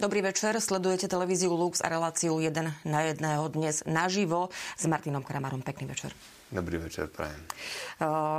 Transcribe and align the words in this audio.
Dobrý 0.00 0.24
večer, 0.24 0.56
sledujete 0.56 1.12
televíziu 1.12 1.52
Lux 1.52 1.84
a 1.84 1.92
reláciu 1.92 2.40
1 2.40 2.88
na 2.88 3.00
jedného 3.04 3.44
dnes 3.52 3.84
naživo 3.84 4.48
s 4.72 4.88
Martinom 4.88 5.20
Kramarom. 5.20 5.60
Pekný 5.60 5.92
večer. 5.92 6.16
Dobrý 6.48 6.80
večer, 6.80 7.12
prajem. 7.12 7.36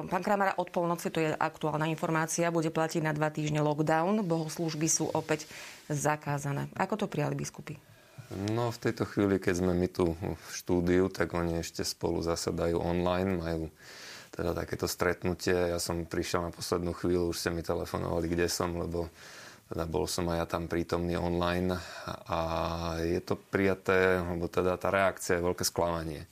Pán 0.10 0.26
Kramara, 0.26 0.58
od 0.58 0.74
polnoci, 0.74 1.14
to 1.14 1.22
je 1.22 1.30
aktuálna 1.30 1.86
informácia, 1.86 2.50
bude 2.50 2.74
platiť 2.74 3.06
na 3.06 3.14
dva 3.14 3.30
týždne 3.30 3.62
lockdown. 3.62 4.26
Bohoslúžby 4.26 4.90
sú 4.90 5.06
opäť 5.14 5.46
zakázané. 5.86 6.66
Ako 6.82 6.98
to 6.98 7.06
prijali 7.06 7.38
biskupy? 7.38 7.78
No 8.34 8.74
v 8.74 8.82
tejto 8.82 9.06
chvíli, 9.06 9.38
keď 9.38 9.62
sme 9.62 9.78
my 9.78 9.86
tu 9.86 10.18
v 10.18 10.46
štúdiu, 10.58 11.14
tak 11.14 11.38
oni 11.38 11.62
ešte 11.62 11.86
spolu 11.86 12.26
zasadajú 12.26 12.82
online, 12.82 13.38
majú 13.38 13.70
teda 14.34 14.58
takéto 14.58 14.90
stretnutie. 14.90 15.54
Ja 15.54 15.78
som 15.78 16.10
prišiel 16.10 16.42
na 16.42 16.50
poslednú 16.50 16.98
chvíľu, 16.98 17.30
už 17.30 17.38
ste 17.38 17.54
mi 17.54 17.62
telefonovali, 17.62 18.34
kde 18.34 18.50
som, 18.50 18.74
lebo 18.82 19.14
teda 19.72 19.88
bol 19.88 20.04
som 20.04 20.28
aj 20.28 20.38
ja 20.44 20.46
tam 20.52 20.68
prítomný 20.68 21.16
online 21.16 21.80
a 22.28 22.40
je 23.00 23.24
to 23.24 23.40
prijaté, 23.40 24.20
lebo 24.20 24.52
teda 24.52 24.76
tá 24.76 24.92
reakcia 24.92 25.40
je 25.40 25.48
veľké 25.48 25.64
sklamanie. 25.64 26.28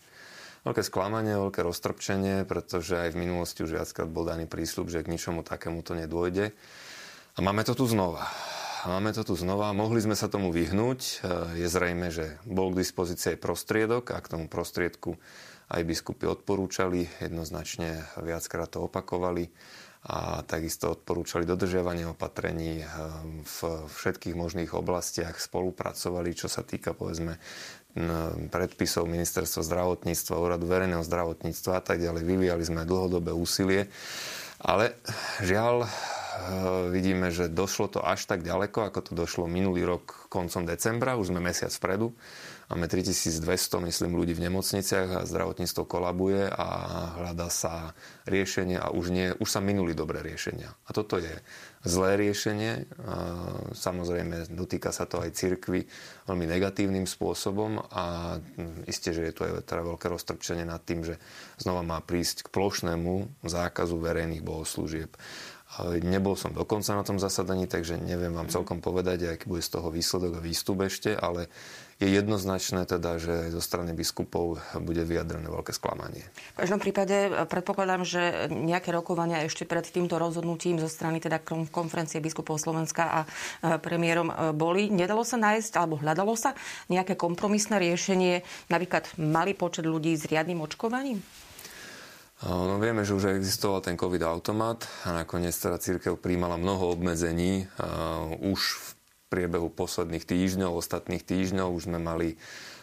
Veľké 0.67 0.83
sklamanie, 0.83 1.39
veľké 1.39 1.63
roztrpčenie, 1.63 2.43
pretože 2.43 2.99
aj 2.99 3.15
v 3.15 3.21
minulosti 3.23 3.63
už 3.63 3.79
viackrát 3.79 4.11
bol 4.11 4.27
daný 4.27 4.43
prísľub, 4.43 4.91
že 4.91 5.07
k 5.07 5.11
ničomu 5.15 5.47
takému 5.47 5.79
to 5.87 5.95
nedôjde. 5.95 6.51
A 7.33 7.39
máme 7.39 7.63
to 7.63 7.79
tu 7.79 7.87
znova. 7.87 8.27
Máme 8.83 9.15
to 9.15 9.23
tu 9.23 9.39
znova. 9.39 9.71
Mohli 9.71 10.03
sme 10.03 10.19
sa 10.19 10.27
tomu 10.27 10.51
vyhnúť. 10.51 11.23
Je 11.55 11.67
zrejme, 11.71 12.11
že 12.11 12.35
bol 12.43 12.75
k 12.75 12.83
dispozícii 12.83 13.39
prostriedok 13.39 14.11
a 14.11 14.19
k 14.19 14.35
tomu 14.35 14.51
prostriedku 14.51 15.15
aj 15.71 15.87
biskupy 15.87 16.27
odporúčali, 16.27 17.07
jednoznačne 17.23 18.03
viackrát 18.19 18.67
to 18.67 18.89
opakovali 18.89 19.47
a 19.99 20.47
takisto 20.47 20.95
odporúčali 20.95 21.43
dodržiavanie 21.43 22.07
opatrení 22.07 22.79
ehm, 22.79 23.43
v 23.43 23.59
všetkých 23.91 24.35
možných 24.35 24.71
oblastiach, 24.71 25.35
spolupracovali, 25.35 26.31
čo 26.31 26.47
sa 26.47 26.63
týka 26.63 26.95
povedzme 26.95 27.35
predpisov 28.53 29.09
ministerstva 29.09 29.65
zdravotníctva, 29.65 30.37
úradu 30.37 30.69
verejného 30.69 31.01
zdravotníctva 31.01 31.71
a 31.73 31.83
tak 31.83 31.97
ďalej. 31.99 32.21
Vyvíjali 32.21 32.63
sme 32.63 32.85
dlhodobé 32.85 33.33
úsilie, 33.33 33.89
ale 34.61 34.95
žiaľ 35.43 35.83
ehm, 35.83 35.89
vidíme, 36.95 37.27
že 37.35 37.51
došlo 37.51 37.91
to 37.91 37.99
až 37.99 38.23
tak 38.23 38.39
ďaleko, 38.39 38.87
ako 38.87 38.99
to 39.03 39.11
došlo 39.19 39.51
minulý 39.51 39.83
rok 39.83 40.31
koncom 40.31 40.63
decembra, 40.63 41.19
už 41.19 41.35
sme 41.35 41.43
mesiac 41.43 41.75
vpredu. 41.75 42.15
Máme 42.69 42.85
3200, 42.85 43.81
myslím, 43.89 44.13
ľudí 44.13 44.37
v 44.37 44.45
nemocniciach 44.45 45.09
a 45.09 45.25
zdravotníctvo 45.25 45.89
kolabuje 45.89 46.53
a 46.53 46.67
hľadá 47.17 47.49
sa 47.49 47.97
riešenie 48.29 48.77
a 48.77 48.93
už, 48.93 49.09
nie, 49.09 49.33
už 49.41 49.49
sa 49.49 49.57
minuli 49.57 49.97
dobré 49.97 50.21
riešenia. 50.21 50.69
A 50.85 50.93
toto 50.93 51.17
je 51.17 51.33
zlé 51.81 52.21
riešenie. 52.21 52.85
Samozrejme, 53.73 54.53
dotýka 54.53 54.93
sa 54.93 55.09
to 55.09 55.17
aj 55.17 55.33
cirkvy 55.33 55.89
veľmi 56.29 56.45
negatívnym 56.45 57.09
spôsobom 57.09 57.81
a 57.89 58.37
isté, 58.85 59.17
že 59.17 59.25
je 59.25 59.33
to 59.33 59.49
aj 59.49 59.65
teda 59.65 59.81
veľké 59.89 60.05
roztrpčenie 60.05 60.61
nad 60.61 60.85
tým, 60.85 61.01
že 61.01 61.17
znova 61.57 61.81
má 61.81 61.97
prísť 62.05 62.45
k 62.45 62.53
plošnému 62.53 63.41
zákazu 63.49 63.97
verejných 63.97 64.45
bohoslúžieb. 64.45 65.09
Nebol 66.05 66.33
som 66.33 66.53
dokonca 66.53 66.97
na 66.97 67.05
tom 67.05 67.21
zasadaní, 67.21 67.65
takže 67.69 67.97
neviem 67.97 68.33
vám 68.33 68.49
celkom 68.49 68.81
povedať, 68.81 69.25
aký 69.25 69.45
bude 69.49 69.61
z 69.61 69.77
toho 69.77 69.93
výsledok 69.93 70.37
a 70.37 70.45
výstup 70.45 70.81
ešte, 70.81 71.13
ale 71.13 71.49
je 71.99 72.07
jednoznačné 72.07 72.87
teda, 72.87 73.19
že 73.19 73.51
zo 73.51 73.59
strany 73.59 73.91
biskupov 73.91 74.63
bude 74.79 75.03
vyjadrené 75.03 75.51
veľké 75.51 75.75
sklamanie. 75.75 76.23
V 76.55 76.63
každom 76.63 76.79
prípade 76.79 77.27
e, 77.27 77.29
predpokladám, 77.43 78.07
že 78.07 78.47
nejaké 78.47 78.95
rokovania 78.95 79.43
ešte 79.43 79.67
pred 79.67 79.83
týmto 79.83 80.15
rozhodnutím 80.15 80.79
zo 80.79 80.87
strany 80.87 81.19
teda 81.19 81.43
konferencie 81.67 82.23
biskupov 82.23 82.55
Slovenska 82.55 83.03
a 83.03 83.19
e, 83.23 83.27
premiérom 83.83 84.31
e, 84.31 84.35
boli. 84.55 84.87
Nedalo 84.87 85.27
sa 85.27 85.35
nájsť, 85.35 85.75
alebo 85.75 85.99
hľadalo 85.99 86.39
sa 86.39 86.55
nejaké 86.87 87.19
kompromisné 87.19 87.83
riešenie, 87.83 88.47
napríklad 88.71 89.11
malý 89.19 89.51
počet 89.51 89.83
ľudí 89.83 90.15
s 90.15 90.23
riadnym 90.23 90.63
očkovaním? 90.63 91.19
No, 92.39 92.79
vieme, 92.79 93.03
že 93.03 93.19
už 93.19 93.35
existoval 93.35 93.83
ten 93.83 93.99
COVID-automat 93.99 94.87
a 95.03 95.11
nakoniec 95.11 95.51
teda 95.51 95.75
církev 95.75 96.15
príjmala 96.15 96.55
mnoho 96.55 96.95
obmedzení. 96.95 97.67
Už 98.39 98.79
v 98.79 98.89
priebehu 99.29 99.69
posledných 99.69 100.25
týždňov, 100.25 100.75
ostatných 100.75 101.23
týždňov 101.23 101.69
už 101.69 101.87
sme 101.87 102.01
mali 102.01 102.35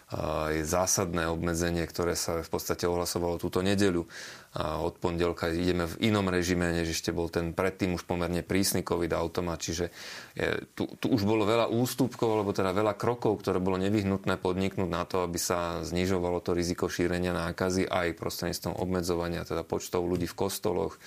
aj 0.07 0.63
zásadné 0.63 1.27
obmedzenie, 1.27 1.83
ktoré 1.83 2.15
sa 2.15 2.39
v 2.39 2.47
podstate 2.47 2.87
ohlasovalo 2.87 3.43
túto 3.43 3.59
nedeľu. 3.59 4.07
A 4.55 4.79
od 4.79 5.03
pondelka 5.03 5.51
ideme 5.51 5.91
v 5.91 5.99
inom 6.15 6.31
režime, 6.31 6.71
než 6.71 6.95
ešte 6.95 7.11
bol 7.11 7.27
ten 7.27 7.51
predtým 7.51 7.99
už 7.99 8.07
pomerne 8.07 8.47
prísny 8.47 8.87
COVID 8.87 9.11
automat, 9.19 9.59
čiže 9.59 9.91
je, 10.39 10.63
tu, 10.79 10.87
tu 10.97 11.11
už 11.11 11.27
bolo 11.27 11.43
veľa 11.43 11.75
ústupkov, 11.75 12.39
alebo 12.39 12.55
teda 12.55 12.71
veľa 12.71 12.95
krokov, 12.95 13.43
ktoré 13.43 13.59
bolo 13.59 13.83
nevyhnutné 13.83 14.39
podniknúť 14.39 14.89
na 14.89 15.03
to, 15.05 15.27
aby 15.27 15.43
sa 15.43 15.83
znižovalo 15.83 16.39
to 16.39 16.55
riziko 16.55 16.87
šírenia 16.87 17.35
nákazy 17.35 17.91
aj 17.91 18.15
prostredníctvom 18.15 18.79
obmedzovania 18.79 19.43
teda 19.43 19.67
počtov 19.67 20.07
ľudí 20.07 20.31
v 20.31 20.39
kostoloch, 20.39 21.03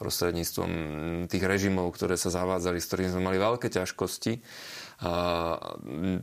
prostredníctvom 0.00 0.70
tých 1.28 1.44
režimov, 1.44 1.92
ktoré 1.92 2.16
sa 2.16 2.32
zavádzali, 2.32 2.80
s 2.80 2.88
ktorými 2.88 3.12
sme 3.12 3.22
mali 3.28 3.36
veľké 3.36 3.68
ťažkosti. 3.68 4.32
A 5.00 5.56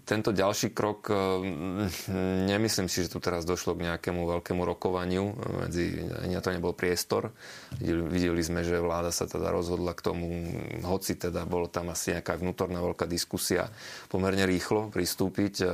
tento 0.05 0.29
ďalší 0.29 0.69
krok, 0.69 1.09
nemyslím 2.45 2.85
si, 2.85 3.01
že 3.01 3.09
tu 3.09 3.17
teraz 3.17 3.41
došlo 3.41 3.73
k 3.73 3.89
nejakému 3.89 4.21
veľkému 4.21 4.61
rokovaniu, 4.61 5.33
medzi, 5.66 6.05
to 6.13 6.53
nebol 6.53 6.77
priestor. 6.77 7.33
Videli 7.81 8.37
sme, 8.45 8.61
že 8.61 8.77
vláda 8.77 9.09
sa 9.09 9.25
teda 9.25 9.49
rozhodla 9.49 9.97
k 9.97 10.05
tomu, 10.05 10.29
hoci 10.85 11.17
teda 11.17 11.49
bolo 11.49 11.73
tam 11.73 11.89
asi 11.89 12.13
nejaká 12.13 12.37
vnútorná 12.37 12.77
veľká 12.77 13.09
diskusia, 13.09 13.66
pomerne 14.13 14.45
rýchlo 14.45 14.93
pristúpiť. 14.93 15.66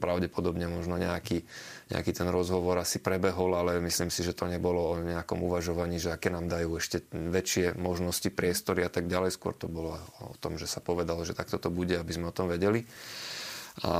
Pravdepodobne 0.00 0.72
možno 0.72 0.96
nejaký 0.96 1.44
nejaký 1.88 2.12
ten 2.12 2.28
rozhovor 2.28 2.76
asi 2.76 3.00
prebehol, 3.00 3.56
ale 3.56 3.80
myslím 3.80 4.12
si, 4.12 4.20
že 4.20 4.36
to 4.36 4.44
nebolo 4.44 4.92
o 4.92 5.00
nejakom 5.00 5.40
uvažovaní, 5.40 5.96
že 5.96 6.12
aké 6.12 6.28
nám 6.28 6.44
dajú 6.44 6.76
ešte 6.76 7.08
väčšie 7.08 7.80
možnosti, 7.80 8.28
priestory 8.28 8.84
a 8.84 8.92
tak 8.92 9.08
ďalej. 9.08 9.32
Skôr 9.32 9.56
to 9.56 9.72
bolo 9.72 9.96
o 10.20 10.36
tom, 10.36 10.60
že 10.60 10.68
sa 10.68 10.84
povedalo, 10.84 11.24
že 11.24 11.32
takto 11.32 11.56
to 11.56 11.72
bude, 11.72 11.96
aby 11.96 12.12
sme 12.12 12.28
o 12.28 12.36
tom 12.36 12.52
vedeli. 12.52 12.84
A 13.86 13.94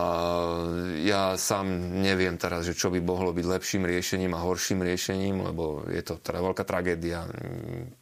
ja 1.06 1.38
sám 1.38 1.70
neviem 2.02 2.34
teraz, 2.34 2.66
že 2.66 2.74
čo 2.74 2.90
by 2.90 2.98
mohlo 2.98 3.30
byť 3.30 3.46
lepším 3.46 3.86
riešením 3.86 4.34
a 4.34 4.42
horším 4.42 4.82
riešením, 4.82 5.46
lebo 5.52 5.86
je 5.86 6.02
to 6.02 6.18
teda 6.18 6.42
veľká 6.42 6.64
tragédia. 6.66 7.28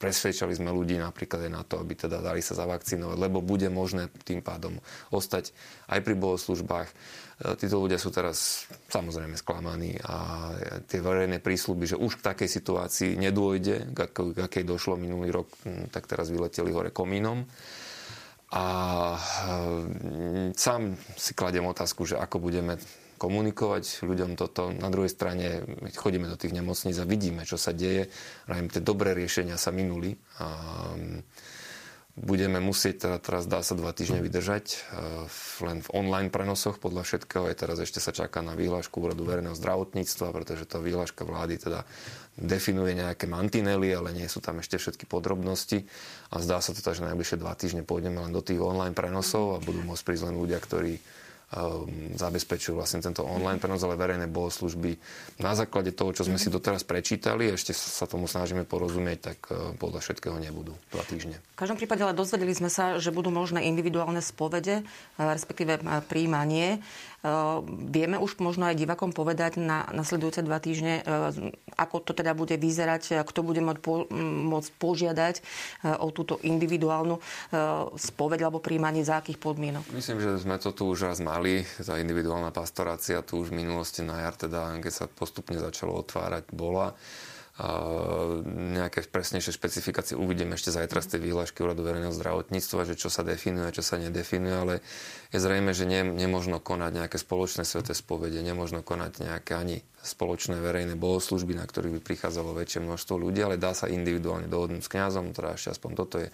Presvedčali 0.00 0.56
sme 0.56 0.72
ľudí 0.72 0.97
napríklad 0.97 1.44
aj 1.44 1.53
na 1.53 1.62
to, 1.69 1.76
aby 1.76 1.92
teda 1.92 2.25
dali 2.25 2.41
sa 2.41 2.56
zavakcinovať, 2.56 3.16
lebo 3.20 3.44
bude 3.44 3.69
možné 3.69 4.09
tým 4.25 4.41
pádom 4.41 4.81
ostať 5.12 5.53
aj 5.92 6.00
pri 6.00 6.15
bohoslužbách 6.16 6.88
E, 7.36 7.53
títo 7.60 7.76
ľudia 7.84 8.00
sú 8.00 8.09
teraz 8.09 8.65
samozrejme 8.88 9.36
sklamaní 9.36 10.00
a 10.09 10.48
tie 10.88 11.04
verejné 11.04 11.44
prísľuby, 11.44 11.84
že 11.84 12.00
už 12.00 12.20
k 12.20 12.26
takej 12.32 12.48
situácii 12.48 13.10
nedôjde, 13.20 13.92
k 13.92 14.38
akej 14.41 14.65
došlo 14.65 14.97
minulý 14.97 15.28
rok, 15.28 15.53
tak 15.92 16.09
teraz 16.09 16.32
vyleteli 16.32 16.72
hore 16.72 16.88
komínom. 16.88 17.44
A 18.54 18.64
e, 19.14 19.20
sám 20.54 20.94
si 21.18 21.34
kladiem 21.34 21.66
otázku, 21.66 22.06
že 22.06 22.14
ako 22.14 22.38
budeme 22.38 22.78
komunikovať 23.16 24.04
ľuďom 24.04 24.36
toto. 24.36 24.70
Na 24.70 24.92
druhej 24.92 25.10
strane 25.10 25.64
chodíme 25.96 26.28
do 26.28 26.36
tých 26.36 26.52
nemocníc 26.52 27.00
a 27.00 27.08
vidíme, 27.08 27.48
čo 27.48 27.56
sa 27.56 27.72
deje. 27.72 28.12
Tie 28.46 28.82
dobré 28.84 29.16
riešenia 29.16 29.56
sa 29.56 29.72
minuli. 29.72 30.12
A 30.38 30.46
budeme 32.16 32.65
musieť 32.65 33.06
teda 33.06 33.16
teraz 33.21 33.44
dá 33.44 33.60
sa 33.60 33.77
dva 33.77 33.93
týždne 33.93 34.25
vydržať 34.25 34.65
eh, 34.72 34.78
len 35.69 35.84
v 35.84 35.88
online 35.93 36.32
prenosoch 36.32 36.81
podľa 36.81 37.04
všetkého. 37.04 37.53
Aj 37.53 37.57
teraz 37.57 37.77
ešte 37.77 38.01
sa 38.01 38.16
čaká 38.16 38.41
na 38.41 38.57
výhľašku 38.57 38.97
úradu 38.97 39.28
verejného 39.28 39.53
zdravotníctva, 39.53 40.33
pretože 40.33 40.65
tá 40.65 40.80
výhľaška 40.80 41.28
vlády 41.28 41.60
teda 41.60 41.84
definuje 42.41 42.97
nejaké 42.97 43.28
mantinely, 43.28 43.92
ale 43.92 44.16
nie 44.16 44.28
sú 44.28 44.41
tam 44.41 44.60
ešte 44.65 44.80
všetky 44.80 45.04
podrobnosti. 45.04 45.84
A 46.33 46.41
zdá 46.41 46.60
sa 46.65 46.72
teda, 46.72 46.97
že 46.97 47.04
najbližšie 47.04 47.41
dva 47.41 47.53
týždne 47.53 47.84
pôjdeme 47.84 48.21
len 48.21 48.33
do 48.33 48.41
tých 48.41 48.60
online 48.60 48.97
prenosov 48.97 49.57
a 49.57 49.65
budú 49.65 49.84
môcť 49.84 50.04
prísť 50.04 50.33
len 50.33 50.36
ľudia, 50.41 50.60
ktorí 50.60 51.01
zabezpečujú 52.19 52.75
vlastne 52.75 52.98
tento 52.98 53.22
online 53.22 53.63
prenos, 53.63 53.78
ale 53.87 53.95
verejné 53.95 54.27
bohoslužby 54.27 54.98
na 55.39 55.54
základe 55.54 55.95
toho, 55.95 56.10
čo 56.10 56.27
sme 56.27 56.43
si 56.43 56.51
doteraz 56.51 56.83
prečítali, 56.83 57.47
ešte 57.54 57.71
sa 57.71 58.10
tomu 58.10 58.27
snažíme 58.27 58.66
porozumieť, 58.66 59.19
tak 59.22 59.39
e, 59.54 59.78
podľa 59.78 60.03
všetkého 60.03 60.43
nebudú 60.43 60.75
dva 60.91 61.07
týždne. 61.07 61.39
V 61.54 61.59
každom 61.63 61.78
prípade 61.78 62.03
ale 62.03 62.19
dozvedeli 62.19 62.51
sme 62.51 62.66
sa, 62.66 62.98
že 62.98 63.15
budú 63.15 63.31
možné 63.31 63.63
individuálne 63.63 64.19
spovede, 64.19 64.83
e, 64.83 65.22
respektíve 65.22 65.78
e, 65.78 65.83
príjmanie. 66.03 66.83
Vieme 67.66 68.22
už 68.22 68.39
možno 68.39 68.71
aj 68.71 68.78
divakom 68.78 69.10
povedať 69.10 69.59
na 69.59 69.83
nasledujúce 69.91 70.47
dva 70.47 70.63
týždne, 70.63 71.03
ako 71.75 71.98
to 71.98 72.13
teda 72.15 72.39
bude 72.39 72.54
vyzerať, 72.54 73.27
kto 73.27 73.43
bude 73.43 73.59
môcť 74.47 74.71
požiadať 74.78 75.43
o 75.98 76.15
túto 76.15 76.39
individuálnu 76.47 77.19
spoveď 77.98 78.47
alebo 78.47 78.63
príjmanie 78.63 79.03
za 79.03 79.19
akých 79.19 79.43
podmienok. 79.43 79.91
Myslím, 79.91 80.22
že 80.22 80.39
sme 80.39 80.54
to 80.63 80.71
tu 80.71 80.87
už 80.87 81.10
raz 81.10 81.19
mali 81.19 81.35
mali. 81.36 81.60
Tá 81.77 82.00
individuálna 82.00 82.48
pastorácia 82.48 83.21
tu 83.21 83.44
už 83.44 83.53
v 83.53 83.60
minulosti 83.60 84.00
na 84.00 84.24
jar, 84.24 84.41
teda, 84.41 84.72
keď 84.80 84.92
sa 84.92 85.04
postupne 85.04 85.60
začalo 85.60 85.92
otvárať, 86.00 86.48
bola. 86.56 86.97
nejaké 88.77 89.09
presnejšie 89.09 89.56
špecifikácie 89.56 90.12
uvidíme 90.12 90.60
ešte 90.60 90.77
zajtra 90.77 91.00
z 91.00 91.16
tej 91.16 91.21
výhľašky 91.24 91.65
úradu 91.65 91.88
verejného 91.88 92.12
zdravotníctva, 92.12 92.84
že 92.84 93.00
čo 93.00 93.09
sa 93.09 93.24
definuje, 93.24 93.72
čo 93.72 93.80
sa 93.80 93.97
nedefinuje, 93.97 94.53
ale 94.53 94.74
je 95.33 95.41
zrejme, 95.41 95.72
že 95.72 95.88
nie, 95.88 96.04
nemožno 96.04 96.60
konať 96.60 97.04
nejaké 97.04 97.16
spoločné 97.16 97.65
sveté 97.65 97.97
spovede, 97.97 98.44
nemožno 98.44 98.84
konať 98.84 99.24
nejaké 99.24 99.56
ani 99.56 99.80
spoločné 100.04 100.60
verejné 100.60 101.00
bohoslužby, 101.00 101.56
na 101.56 101.65
ktorých 101.65 101.97
by 101.97 102.00
prichádzalo 102.04 102.53
väčšie 102.53 102.84
množstvo 102.84 103.15
ľudí, 103.16 103.41
ale 103.41 103.56
dá 103.56 103.72
sa 103.72 103.88
individuálne 103.88 104.53
dohodnúť 104.53 104.84
s 104.84 104.92
kňazom, 104.92 105.33
teda 105.33 105.56
ešte 105.56 105.72
aspoň 105.80 105.91
toto 105.97 106.16
je 106.21 106.28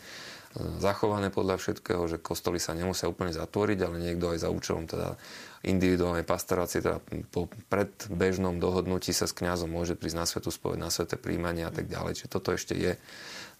zachované 0.80 1.32
podľa 1.32 1.56
všetkého, 1.56 2.04
že 2.08 2.20
kostoly 2.20 2.60
sa 2.60 2.76
nemusia 2.76 3.08
úplne 3.08 3.32
zatvoriť, 3.32 3.78
ale 3.82 3.96
niekto 3.96 4.36
aj 4.36 4.38
za 4.44 4.48
účelom 4.52 4.84
teda 4.84 5.16
individuálnej 5.62 6.26
pastorácie, 6.26 6.82
teda 6.82 6.98
po 7.30 7.46
predbežnom 7.70 8.58
dohodnutí 8.58 9.14
sa 9.14 9.30
s 9.30 9.36
kňazom 9.36 9.70
môže 9.70 9.94
prísť 9.94 10.18
na 10.18 10.26
svetú 10.26 10.50
spoveď, 10.50 10.78
na 10.82 10.90
sveté 10.90 11.16
príjmanie 11.16 11.64
a 11.64 11.72
tak 11.72 11.86
ďalej. 11.86 12.18
Čiže 12.18 12.32
toto 12.32 12.50
ešte 12.52 12.74
je 12.74 12.98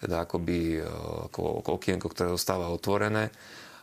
teda 0.03 0.27
akoby 0.27 0.83
e, 0.83 0.87
ako 1.31 1.63
okienko, 1.79 2.11
ktoré 2.11 2.35
zostáva 2.35 2.75
otvorené, 2.75 3.31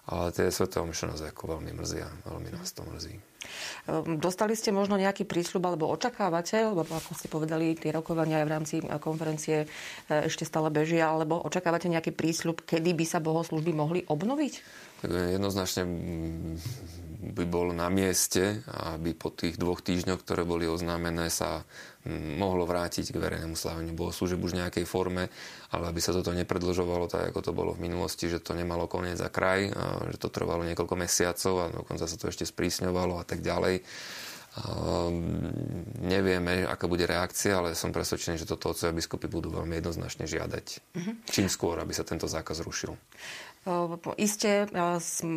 ale 0.09 0.33
tie 0.33 0.49
sveté 0.49 0.81
omše 0.81 1.05
nás 1.05 1.21
ako 1.21 1.57
veľmi 1.57 1.77
mrzia, 1.77 2.09
veľmi 2.25 2.49
nás 2.49 2.73
to 2.73 2.81
mrzí. 2.81 3.21
Ehm, 3.85 4.17
dostali 4.17 4.57
ste 4.57 4.73
možno 4.73 4.97
nejaký 4.97 5.23
prísľub 5.29 5.69
alebo 5.69 5.85
očakávate, 5.93 6.65
lebo 6.65 6.89
ako 6.89 7.13
ste 7.13 7.29
povedali, 7.29 7.77
tie 7.77 7.93
rokovania 7.93 8.41
aj 8.41 8.45
v 8.45 8.53
rámci 8.53 8.75
e, 8.81 8.85
konferencie 8.97 9.63
e, 9.63 9.67
ešte 10.25 10.49
stále 10.49 10.73
bežia, 10.73 11.13
alebo 11.13 11.37
očakávate 11.45 11.85
nejaký 11.87 12.11
prísľub, 12.11 12.65
kedy 12.65 12.97
by 12.97 13.05
sa 13.05 13.21
bohoslužby 13.21 13.71
mohli 13.71 14.01
obnoviť? 14.09 14.53
Jednoznačne 15.05 15.87
by 17.19 17.43
bol 17.47 17.75
na 17.75 17.91
mieste, 17.91 18.63
aby 18.95 19.11
po 19.11 19.31
tých 19.31 19.59
dvoch 19.59 19.83
týždňoch, 19.83 20.23
ktoré 20.23 20.47
boli 20.47 20.67
oznámené, 20.67 21.27
sa 21.27 21.67
mohlo 22.09 22.63
vrátiť 22.63 23.11
k 23.11 23.19
verejnému 23.19 23.59
sláveniu 23.59 23.91
bohoslúžeb 23.91 24.39
už 24.39 24.55
v 24.55 24.63
nejakej 24.63 24.85
forme, 24.87 25.27
ale 25.71 25.91
aby 25.91 25.99
sa 25.99 26.15
toto 26.15 26.31
nepredlžovalo 26.31 27.11
tak, 27.11 27.35
ako 27.35 27.39
to 27.43 27.51
bolo 27.51 27.75
v 27.75 27.91
minulosti, 27.91 28.31
že 28.31 28.39
to 28.39 28.55
nemalo 28.55 28.87
koniec 28.87 29.19
za 29.19 29.27
kraj, 29.27 29.67
že 30.09 30.17
to 30.17 30.31
trvalo 30.31 30.63
niekoľko 30.63 30.95
mesiacov 30.95 31.53
a 31.59 31.65
dokonca 31.71 32.07
sa 32.07 32.15
to 32.15 32.31
ešte 32.31 32.47
sprísňovalo 32.47 33.19
a 33.19 33.27
tak 33.27 33.43
ďalej. 33.43 33.83
Nevieme, 36.01 36.65
aká 36.65 36.89
bude 36.89 37.05
reakcia, 37.05 37.61
ale 37.61 37.77
som 37.77 37.93
presvedčený, 37.93 38.41
že 38.41 38.49
toto 38.49 38.73
otcovia 38.73 38.97
biskupy 38.97 39.29
budú 39.29 39.53
veľmi 39.53 39.77
jednoznačne 39.77 40.25
žiadať. 40.25 40.65
Uh-huh. 40.97 41.13
Čím 41.29 41.47
skôr, 41.47 41.77
aby 41.77 41.93
sa 41.93 42.01
tento 42.01 42.25
zákaz 42.25 42.65
rušil. 42.65 42.97
Isté, 44.15 44.65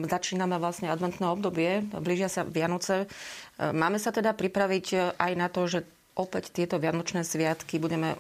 začíname 0.07 0.57
vlastne 0.63 0.89
adventné 0.89 1.27
obdobie, 1.27 1.83
blížia 1.91 2.31
sa 2.31 2.47
Vianoce. 2.47 3.11
Máme 3.59 3.99
sa 3.99 4.15
teda 4.15 4.31
pripraviť 4.33 5.19
aj 5.19 5.33
na 5.35 5.51
to, 5.51 5.67
že 5.67 5.85
opäť 6.15 6.55
tieto 6.55 6.79
Vianočné 6.79 7.27
sviatky 7.27 7.83
budeme 7.83 8.17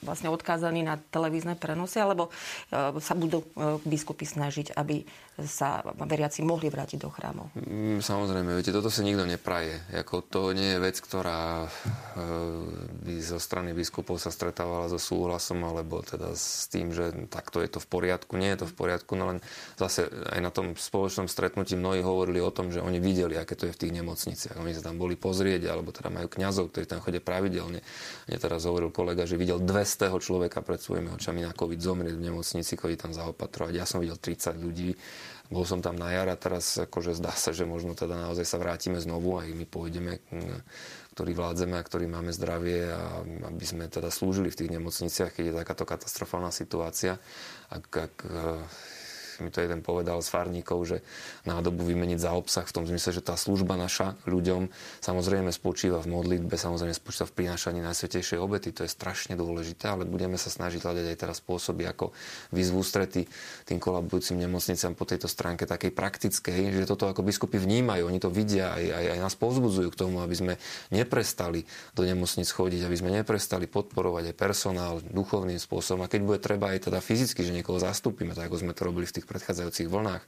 vlastne 0.00 0.32
odkázaní 0.32 0.80
na 0.80 0.96
televízne 0.96 1.58
prenosy, 1.58 2.00
alebo 2.00 2.32
sa 2.72 3.14
budú 3.18 3.44
biskupy 3.84 4.24
snažiť, 4.24 4.72
aby 4.78 5.04
sa 5.40 5.80
veriaci 5.96 6.44
mohli 6.44 6.68
vrátiť 6.68 6.98
do 7.00 7.08
chrámov? 7.08 7.48
Mm, 7.56 8.04
samozrejme, 8.04 8.52
viete, 8.52 8.68
toto 8.68 8.92
sa 8.92 9.00
nikto 9.00 9.24
nepraje. 9.24 9.80
Jako 9.88 10.28
to 10.28 10.52
nie 10.52 10.76
je 10.76 10.82
vec, 10.84 10.96
ktorá 11.00 11.64
e, 11.64 11.68
by 13.00 13.14
zo 13.24 13.40
strany 13.40 13.72
biskupov 13.72 14.20
sa 14.20 14.28
stretávala 14.28 14.92
so 14.92 15.00
súhlasom, 15.00 15.64
alebo 15.64 16.04
teda 16.04 16.36
s 16.36 16.68
tým, 16.68 16.92
že 16.92 17.16
takto 17.32 17.64
je 17.64 17.72
to 17.72 17.80
v 17.80 17.88
poriadku. 17.88 18.36
Nie 18.36 18.54
je 18.54 18.64
to 18.64 18.66
v 18.68 18.74
poriadku, 18.76 19.16
no 19.16 19.32
len 19.32 19.38
zase 19.80 20.04
aj 20.12 20.40
na 20.44 20.52
tom 20.52 20.76
spoločnom 20.76 21.26
stretnutí 21.32 21.80
mnohí 21.80 22.04
hovorili 22.04 22.44
o 22.44 22.52
tom, 22.52 22.68
že 22.68 22.84
oni 22.84 23.00
videli, 23.00 23.40
aké 23.40 23.56
to 23.56 23.72
je 23.72 23.74
v 23.74 23.80
tých 23.88 23.96
nemocniciach. 23.96 24.60
Oni 24.60 24.76
sa 24.76 24.84
tam 24.84 25.00
boli 25.00 25.16
pozrieť, 25.16 25.72
alebo 25.72 25.96
teda 25.96 26.12
majú 26.12 26.28
kňazov, 26.28 26.68
ktorí 26.68 26.84
tam 26.84 27.00
chodia 27.00 27.24
pravidelne. 27.24 27.80
Mne 28.28 28.36
teraz 28.36 28.68
hovoril 28.68 28.92
kolega, 28.92 29.24
že 29.24 29.40
videl 29.40 29.64
200 29.82 30.22
človeka 30.22 30.62
pred 30.62 30.78
svojimi 30.78 31.10
očami 31.10 31.42
na 31.42 31.50
COVID 31.50 31.82
zomrieť 31.82 32.14
v 32.14 32.24
nemocnici, 32.30 32.78
chodí 32.78 32.94
tam 32.94 33.10
zaopatrovať. 33.10 33.72
Ja 33.74 33.84
som 33.84 33.98
videl 33.98 34.16
30 34.16 34.54
ľudí 34.62 34.94
bol 35.52 35.68
som 35.68 35.84
tam 35.84 36.00
na 36.00 36.08
jar 36.08 36.32
a 36.32 36.40
teraz 36.40 36.80
akože 36.80 37.12
zdá 37.12 37.36
sa, 37.36 37.52
že 37.52 37.68
možno 37.68 37.92
teda 37.92 38.16
naozaj 38.16 38.48
sa 38.48 38.56
vrátime 38.56 38.96
znovu 38.96 39.36
a 39.36 39.44
my 39.44 39.68
pôjdeme, 39.68 40.24
ktorí 41.12 41.36
vládzeme 41.36 41.76
a 41.76 41.84
ktorí 41.84 42.08
máme 42.08 42.32
zdravie 42.32 42.88
a 42.88 43.20
aby 43.52 43.64
sme 43.68 43.84
teda 43.92 44.08
slúžili 44.08 44.48
v 44.48 44.58
tých 44.64 44.72
nemocniciach, 44.72 45.36
keď 45.36 45.44
je 45.44 45.58
takáto 45.60 45.84
katastrofálna 45.84 46.48
situácia. 46.48 47.20
Ak, 47.68 47.84
ak 47.92 48.14
mi 49.42 49.50
to 49.50 49.60
jeden 49.60 49.82
povedal 49.82 50.22
z 50.22 50.28
farníkov, 50.30 50.78
že 50.86 50.96
nádobu 51.42 51.82
vymeniť 51.82 52.18
za 52.22 52.32
obsah 52.32 52.62
v 52.62 52.72
tom 52.72 52.84
zmysle, 52.86 53.10
že 53.18 53.22
tá 53.22 53.34
služba 53.34 53.74
naša 53.74 54.14
ľuďom 54.24 54.70
samozrejme 55.02 55.50
spočíva 55.50 55.98
v 56.00 56.14
modlitbe, 56.14 56.54
samozrejme 56.54 56.94
spočíva 56.94 57.26
v 57.26 57.34
prinášaní 57.42 57.82
najsvetejšej 57.82 58.38
obety, 58.38 58.70
to 58.70 58.86
je 58.86 58.90
strašne 58.90 59.34
dôležité, 59.34 59.90
ale 59.90 60.06
budeme 60.06 60.38
sa 60.38 60.48
snažiť 60.48 60.80
hľadať 60.80 61.06
aj 61.10 61.16
teraz 61.18 61.42
spôsoby, 61.42 61.84
ako 61.90 62.14
výzvu 62.54 62.80
strety 62.86 63.26
tým 63.66 63.82
kolabujúcim 63.82 64.38
nemocniciam 64.38 64.94
po 64.94 65.02
tejto 65.02 65.26
stránke 65.26 65.66
takej 65.66 65.90
praktickej, 65.90 66.70
že 66.70 66.86
toto 66.86 67.10
ako 67.10 67.26
biskupy 67.26 67.58
vnímajú, 67.58 68.06
oni 68.06 68.20
to 68.22 68.30
vidia 68.30 68.70
aj, 68.72 68.84
aj, 68.86 69.04
aj 69.16 69.18
nás 69.18 69.34
povzbudzujú 69.34 69.88
k 69.90 69.98
tomu, 69.98 70.22
aby 70.22 70.34
sme 70.38 70.52
neprestali 70.94 71.66
do 71.98 72.06
nemocnic 72.06 72.46
chodiť, 72.46 72.86
aby 72.86 72.96
sme 72.96 73.10
neprestali 73.10 73.66
podporovať 73.66 74.30
aj 74.30 74.38
personál 74.38 74.94
duchovným 75.02 75.58
spôsobom. 75.58 76.04
A 76.04 76.10
keď 76.12 76.20
bude 76.22 76.38
treba 76.38 76.70
aj 76.70 76.92
teda 76.92 77.00
fyzicky, 77.00 77.42
že 77.42 77.56
niekoho 77.56 77.80
zastúpime, 77.80 78.36
tak 78.36 78.52
ako 78.52 78.62
sme 78.62 78.72
to 78.76 78.86
robili 78.86 79.08
v 79.08 79.16
tých 79.18 79.26
predchádzajúcich 79.32 79.88
vlnách. 79.88 80.22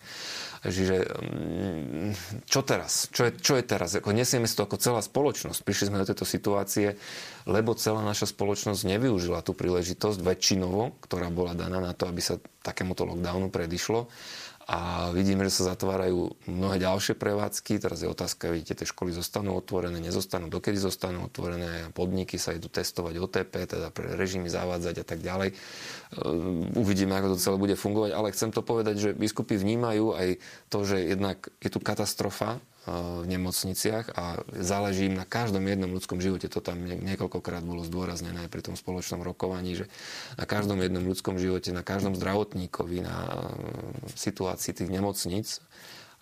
Čiže 0.64 0.96
mm, 1.04 2.10
čo 2.48 2.64
teraz? 2.64 3.12
Čo 3.12 3.28
je, 3.28 3.32
čo 3.36 3.60
je 3.60 3.64
teraz? 3.68 3.92
Ako 4.00 4.16
nesieme 4.16 4.48
si 4.48 4.56
to 4.56 4.64
ako 4.64 4.80
celá 4.80 5.04
spoločnosť. 5.04 5.60
Prišli 5.60 5.92
sme 5.92 6.00
do 6.00 6.08
tejto 6.08 6.24
situácie, 6.24 6.96
lebo 7.44 7.76
celá 7.76 8.00
naša 8.00 8.32
spoločnosť 8.32 8.88
nevyužila 8.88 9.44
tú 9.44 9.52
príležitosť 9.52 10.24
väčšinovo, 10.24 10.96
ktorá 11.04 11.28
bola 11.28 11.52
daná 11.52 11.84
na 11.84 11.92
to, 11.92 12.08
aby 12.08 12.24
sa 12.24 12.40
takémuto 12.64 13.04
lockdownu 13.04 13.52
predišlo 13.52 14.08
a 14.64 15.12
vidíme, 15.12 15.44
že 15.44 15.60
sa 15.60 15.76
zatvárajú 15.76 16.40
mnohé 16.48 16.80
ďalšie 16.80 17.20
prevádzky. 17.20 17.76
Teraz 17.84 18.00
je 18.00 18.08
otázka, 18.08 18.48
vidíte, 18.48 18.80
tie 18.80 18.88
školy 18.88 19.12
zostanú 19.12 19.60
otvorené, 19.60 20.00
nezostanú, 20.00 20.48
dokedy 20.48 20.80
zostanú 20.80 21.28
otvorené, 21.28 21.92
podniky 21.92 22.40
sa 22.40 22.56
idú 22.56 22.72
testovať 22.72 23.20
OTP, 23.20 23.52
teda 23.68 23.92
pre 23.92 24.16
režimy 24.16 24.48
zavádzať 24.48 24.94
a 25.00 25.04
tak 25.04 25.20
ďalej. 25.20 25.52
Ehm, 25.52 26.72
uvidíme, 26.80 27.12
ako 27.12 27.36
to 27.36 27.42
celé 27.44 27.56
bude 27.60 27.76
fungovať, 27.76 28.10
ale 28.16 28.32
chcem 28.32 28.50
to 28.56 28.64
povedať, 28.64 28.96
že 28.96 29.10
biskupy 29.12 29.60
vnímajú 29.60 30.16
aj 30.16 30.28
to, 30.72 30.78
že 30.88 31.12
jednak 31.12 31.44
je 31.60 31.68
tu 31.68 31.78
katastrofa 31.84 32.64
v 32.84 33.24
nemocniciach 33.24 34.12
a 34.12 34.44
záleží 34.60 35.08
im 35.08 35.16
na 35.16 35.24
každom 35.24 35.64
jednom 35.64 35.88
ľudskom 35.88 36.20
živote. 36.20 36.52
To 36.52 36.60
tam 36.60 36.84
niekoľkokrát 36.84 37.64
bolo 37.64 37.80
zdôraznené 37.80 38.44
aj 38.44 38.52
pri 38.52 38.60
tom 38.60 38.76
spoločnom 38.76 39.24
rokovaní, 39.24 39.80
že 39.80 39.86
na 40.36 40.44
každom 40.44 40.84
jednom 40.84 41.04
ľudskom 41.04 41.40
živote, 41.40 41.72
na 41.72 41.80
každom 41.80 42.12
zdravotníkovi, 42.12 43.00
na 43.00 43.48
situácii 44.12 44.76
tých 44.76 44.92
nemocníc 44.92 45.64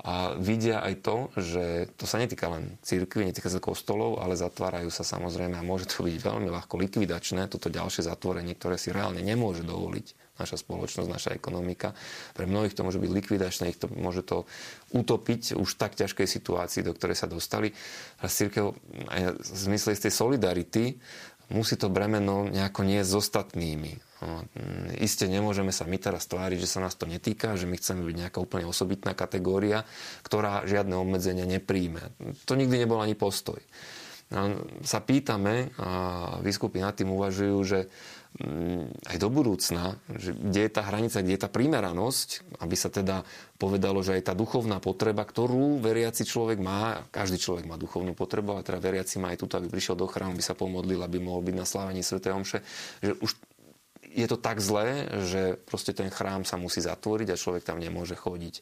a 0.02 0.34
vidia 0.34 0.82
aj 0.82 0.94
to, 1.02 1.16
že 1.38 1.64
to 1.94 2.10
sa 2.10 2.18
netýka 2.18 2.50
len 2.50 2.78
církvy, 2.82 3.30
netýka 3.30 3.50
sa 3.50 3.62
kostolov, 3.62 4.18
ale 4.18 4.34
zatvárajú 4.34 4.90
sa 4.90 5.06
samozrejme 5.06 5.54
a 5.54 5.66
môže 5.66 5.86
to 5.90 6.02
byť 6.02 6.18
veľmi 6.18 6.50
ľahko 6.50 6.74
likvidačné, 6.78 7.46
toto 7.46 7.70
ďalšie 7.70 8.06
zatvorenie, 8.06 8.58
ktoré 8.58 8.78
si 8.78 8.90
reálne 8.90 9.22
nemôže 9.22 9.62
dovoliť 9.62 10.31
naša 10.42 10.58
spoločnosť, 10.58 11.08
naša 11.08 11.30
ekonomika. 11.32 11.94
Pre 12.34 12.44
mnohých 12.44 12.74
to 12.74 12.82
môže 12.82 12.98
byť 12.98 13.10
likvidačné, 13.10 13.70
ich 13.70 13.78
to 13.78 13.86
môže 13.86 14.26
to 14.26 14.44
utopiť 14.90 15.54
už 15.54 15.70
tak 15.78 15.94
ťažkej 15.94 16.26
situácii, 16.26 16.82
do 16.82 16.92
ktorej 16.92 17.16
sa 17.16 17.30
dostali. 17.30 17.70
A 18.18 18.26
církev 18.26 18.74
aj 19.08 19.38
v 19.38 19.56
zmysle 19.70 19.94
tej 19.94 20.10
solidarity 20.10 20.98
musí 21.52 21.78
to 21.78 21.92
bremeno 21.92 22.48
nejako 22.48 22.82
nie 22.82 23.04
s 23.04 23.12
ostatnými. 23.12 23.92
No, 24.22 24.46
Isté 25.02 25.26
nemôžeme 25.26 25.74
sa 25.74 25.82
my 25.82 25.98
teraz 25.98 26.30
tváriť, 26.30 26.62
že 26.62 26.70
sa 26.70 26.78
nás 26.78 26.94
to 26.94 27.10
netýka, 27.10 27.58
že 27.58 27.66
my 27.66 27.74
chceme 27.74 28.06
byť 28.06 28.16
nejaká 28.26 28.38
úplne 28.38 28.70
osobitná 28.70 29.18
kategória, 29.18 29.82
ktorá 30.22 30.62
žiadne 30.62 30.94
obmedzenia 30.94 31.42
nepríjme. 31.42 32.14
To 32.46 32.54
nikdy 32.54 32.86
nebol 32.86 33.02
ani 33.02 33.18
postoj. 33.18 33.58
Sa 34.82 35.00
pýtame, 35.04 35.76
a 35.76 35.90
výskupy 36.40 36.80
nad 36.80 36.96
tým 36.96 37.12
uvažujú, 37.12 37.58
že 37.68 37.80
mm, 38.40 39.12
aj 39.12 39.16
do 39.20 39.28
budúcna, 39.28 40.00
že 40.08 40.32
kde 40.32 40.60
je 40.64 40.72
tá 40.72 40.82
hranica, 40.88 41.20
kde 41.20 41.36
je 41.36 41.42
tá 41.44 41.50
primeranosť, 41.52 42.56
aby 42.64 42.72
sa 42.72 42.88
teda 42.88 43.28
povedalo, 43.60 44.00
že 44.00 44.16
aj 44.16 44.32
tá 44.32 44.34
duchovná 44.34 44.80
potreba, 44.80 45.28
ktorú 45.28 45.84
veriaci 45.84 46.24
človek 46.24 46.58
má, 46.64 47.04
každý 47.12 47.36
človek 47.36 47.68
má 47.68 47.76
duchovnú 47.76 48.16
potrebu, 48.16 48.56
a 48.56 48.64
teda 48.64 48.80
veriaci 48.80 49.20
má 49.20 49.36
aj 49.36 49.44
túto, 49.44 49.60
aby 49.60 49.68
prišiel 49.68 50.00
do 50.00 50.08
chrámu, 50.08 50.32
aby 50.32 50.44
sa 50.44 50.56
pomodlil, 50.56 51.04
aby 51.04 51.20
mohol 51.20 51.44
byť 51.44 51.54
na 51.54 51.68
slávení 51.68 52.00
Sv. 52.00 52.24
Omše, 52.24 52.64
že 53.04 53.12
už 53.20 53.36
je 54.12 54.26
to 54.28 54.36
tak 54.36 54.60
zlé, 54.60 55.08
že 55.24 55.56
proste 55.64 55.96
ten 55.96 56.12
chrám 56.12 56.44
sa 56.44 56.60
musí 56.60 56.84
zatvoriť 56.84 57.32
a 57.32 57.40
človek 57.40 57.64
tam 57.64 57.80
nemôže 57.80 58.14
chodiť. 58.14 58.60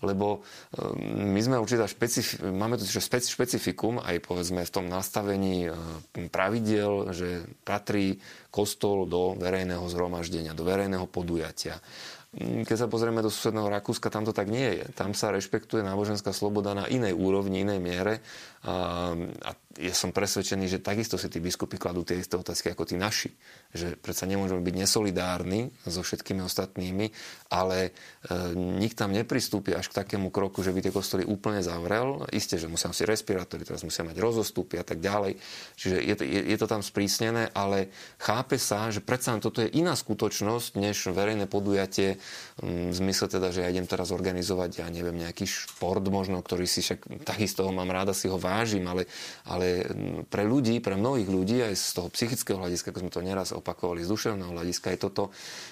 Lebo 0.00 0.42
ehm, 0.76 1.32
my 1.32 1.40
sme 1.40 1.56
určitá 1.60 1.86
špecif- 1.86 2.40
máme 2.40 2.80
tu 2.80 2.84
špeci- 2.88 3.30
špecifikum 3.30 4.02
aj 4.02 4.18
povedzme 4.24 4.66
v 4.66 4.74
tom 4.74 4.90
nastavení 4.90 5.70
ehm, 5.70 6.28
pravidel, 6.32 7.14
že 7.14 7.46
patrí 7.62 8.18
kostol 8.50 9.06
do 9.06 9.38
verejného 9.38 9.86
zhromaždenia, 9.86 10.56
do 10.56 10.66
verejného 10.66 11.06
podujatia. 11.06 11.78
Mm, 12.36 12.62
keď 12.68 12.76
sa 12.76 12.86
pozrieme 12.86 13.24
do 13.24 13.32
susedného 13.32 13.66
Rakúska, 13.66 14.12
tam 14.12 14.22
to 14.22 14.30
tak 14.30 14.46
nie 14.46 14.78
je. 14.78 14.84
Tam 14.94 15.16
sa 15.16 15.34
rešpektuje 15.34 15.82
náboženská 15.82 16.30
sloboda 16.30 16.76
na 16.76 16.86
inej 16.86 17.16
úrovni, 17.16 17.66
inej 17.66 17.80
miere. 17.82 18.14
A, 18.60 19.16
a 19.16 19.50
ja 19.80 19.96
som 19.96 20.12
presvedčený, 20.12 20.68
že 20.68 20.84
takisto 20.84 21.16
si 21.16 21.32
tí 21.32 21.40
biskupy 21.40 21.80
kladú 21.80 22.04
tie 22.04 22.20
isté 22.20 22.36
otázky 22.36 22.76
ako 22.76 22.84
tí 22.84 23.00
naši. 23.00 23.32
Že 23.72 23.96
predsa 23.96 24.28
nemôžeme 24.28 24.60
byť 24.60 24.76
nesolidárni 24.76 25.72
so 25.88 26.04
všetkými 26.04 26.44
ostatnými, 26.44 27.08
ale 27.48 27.88
e, 27.88 27.90
nik 28.54 28.92
tam 28.92 29.16
nepristúpi 29.16 29.72
až 29.72 29.88
k 29.88 30.04
takému 30.04 30.28
kroku, 30.28 30.60
že 30.60 30.76
by 30.76 30.84
tie 30.84 30.92
kostoly 30.92 31.24
úplne 31.24 31.64
zavrel. 31.64 32.28
Isté, 32.36 32.60
že 32.60 32.68
musia 32.68 32.92
si 32.92 33.08
respirátory, 33.08 33.64
teraz 33.64 33.80
musia 33.80 34.04
mať 34.04 34.20
rozostupy 34.20 34.76
a 34.76 34.84
tak 34.84 35.00
ďalej. 35.00 35.40
Čiže 35.80 35.96
je 35.96 36.14
to, 36.20 36.24
je, 36.28 36.40
je 36.52 36.56
to 36.60 36.66
tam 36.68 36.84
sprísnené, 36.84 37.48
ale 37.56 37.88
chápe 38.20 38.60
sa, 38.60 38.92
že 38.92 39.00
predsa 39.00 39.32
toto 39.40 39.64
je 39.64 39.72
iná 39.72 39.96
skutočnosť, 39.96 40.76
než 40.76 41.08
verejné 41.08 41.48
podujatie 41.48 42.19
v 42.60 42.94
zmysle 42.94 43.26
teda, 43.26 43.50
že 43.50 43.64
ja 43.64 43.72
idem 43.72 43.88
teraz 43.88 44.12
organizovať, 44.12 44.84
ja 44.84 44.86
neviem, 44.92 45.16
nejaký 45.16 45.48
šport 45.48 46.04
možno, 46.06 46.44
ktorý 46.44 46.68
si 46.68 46.84
však 46.84 47.24
takisto 47.24 47.64
mám 47.70 47.88
ráda, 47.88 48.12
si 48.12 48.28
ho 48.28 48.36
vážim, 48.36 48.84
ale, 48.86 49.08
ale 49.48 49.86
pre 50.28 50.44
ľudí, 50.44 50.82
pre 50.84 50.96
mnohých 50.98 51.28
ľudí 51.30 51.58
aj 51.64 51.74
z 51.76 51.86
toho 51.96 52.08
psychického 52.12 52.58
hľadiska, 52.60 52.92
ako 52.92 53.02
sme 53.06 53.12
to 53.12 53.22
neraz 53.24 53.48
opakovali, 53.56 54.04
z 54.04 54.10
duševného 54.10 54.52
hľadiska, 54.52 54.92
je 54.92 54.98
toto 55.00 55.22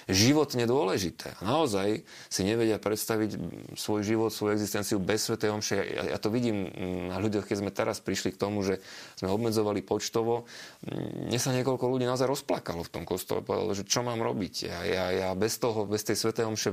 životne 0.09 0.63
dôležité. 0.65 1.35
A 1.39 1.41
naozaj 1.45 2.03
si 2.27 2.41
nevedia 2.45 2.79
predstaviť 2.79 3.37
svoj 3.75 4.01
život, 4.05 4.31
svoju 4.31 4.55
existenciu 4.55 4.97
bez 4.97 5.27
Svetej 5.27 5.49
Omše. 5.53 5.77
Ja, 5.77 6.03
ja 6.15 6.17
to 6.17 6.31
vidím 6.33 6.69
na 7.09 7.17
ľuďoch, 7.19 7.45
keď 7.45 7.57
sme 7.59 7.71
teraz 7.73 7.99
prišli 7.99 8.33
k 8.33 8.41
tomu, 8.41 8.63
že 8.63 8.79
sme 9.19 9.29
obmedzovali 9.33 9.83
počtovo. 9.83 10.47
Mne 10.87 11.39
sa 11.41 11.51
niekoľko 11.51 11.85
ľudí 11.85 12.05
naozaj 12.07 12.29
rozplakalo 12.29 12.85
v 12.85 12.93
tom 12.93 13.03
kostole. 13.03 13.43
Povedalo, 13.43 13.75
že 13.75 13.83
čo 13.83 14.05
mám 14.05 14.21
robiť. 14.23 14.53
Ja, 14.69 14.79
ja, 14.85 15.05
ja 15.11 15.29
bez 15.35 15.57
toho, 15.59 15.83
bez 15.89 16.05
tej 16.05 16.15
Svetej 16.15 16.38
Omše 16.45 16.71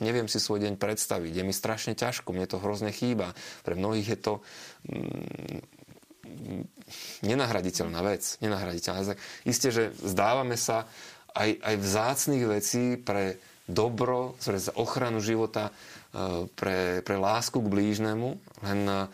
neviem 0.00 0.26
si 0.26 0.38
svoj 0.38 0.64
deň 0.66 0.74
predstaviť. 0.78 1.32
Je 1.36 1.44
mi 1.46 1.54
strašne 1.54 1.94
ťažko, 1.98 2.34
mne 2.34 2.46
to 2.48 2.62
hrozne 2.62 2.90
chýba. 2.94 3.36
Pre 3.62 3.74
mnohých 3.74 4.08
je 4.14 4.18
to 4.18 4.32
nenahraditeľná 7.22 8.00
vec. 8.02 8.38
Nenahraditeľná. 8.40 9.14
Isté, 9.44 9.68
že 9.70 9.84
zdávame 10.00 10.56
sa 10.56 10.86
aj, 11.32 11.58
aj 11.60 11.74
vzácných 11.80 12.44
vecí 12.46 12.96
pre 13.00 13.40
dobro, 13.66 14.36
pre 14.42 14.58
ochranu 14.76 15.22
života, 15.22 15.72
pre, 16.52 17.00
pre 17.00 17.16
lásku 17.16 17.56
k 17.56 17.72
blížnemu, 17.72 18.36
len 18.68 18.80
e, 18.84 19.08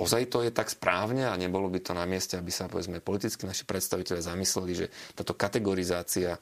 ozaj 0.00 0.32
to 0.32 0.40
je 0.40 0.48
tak 0.48 0.72
správne 0.72 1.28
a 1.28 1.36
nebolo 1.36 1.68
by 1.68 1.84
to 1.84 1.92
na 1.92 2.08
mieste, 2.08 2.40
aby 2.40 2.48
sa 2.48 2.72
povedzme 2.72 3.04
politicky 3.04 3.44
naši 3.44 3.68
predstaviteľe 3.68 4.24
zamysleli, 4.24 4.72
že 4.72 4.86
táto 5.12 5.36
kategorizácia 5.36 6.32
e, 6.32 6.40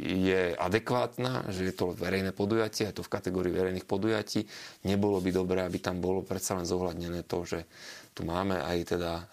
je 0.00 0.40
adekvátna, 0.56 1.44
že 1.52 1.68
je 1.68 1.74
to 1.76 1.92
verejné 1.92 2.32
podujatie, 2.32 2.88
je 2.88 2.96
to 2.96 3.04
v 3.04 3.12
kategórii 3.12 3.52
verejných 3.52 3.84
podujatí. 3.84 4.48
Nebolo 4.88 5.20
by 5.20 5.28
dobré, 5.28 5.60
aby 5.60 5.76
tam 5.76 6.00
bolo 6.00 6.24
predsa 6.24 6.56
len 6.56 6.64
zohľadnené 6.64 7.20
to, 7.28 7.44
že 7.44 7.68
tu 8.16 8.24
máme 8.24 8.56
aj 8.56 8.96
teda 8.96 9.12
e, 9.12 9.24